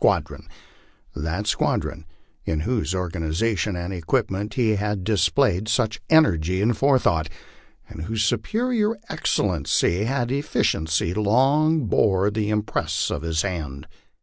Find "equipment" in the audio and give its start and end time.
3.92-4.54